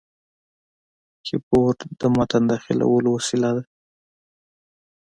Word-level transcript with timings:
کیبورډ 1.25 1.79
د 1.99 2.01
متن 2.15 2.43
داخلولو 2.51 3.09
وسیله 3.17 3.49
ده. 3.55 3.63